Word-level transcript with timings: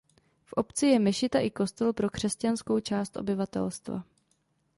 V 0.45 0.53
obci 0.53 0.87
je 0.87 0.99
mešita 0.99 1.39
i 1.39 1.49
kostel 1.49 1.93
pro 1.93 2.09
křesťanskou 2.09 2.79
část 2.79 3.17
obyvatelstva. 3.17 4.03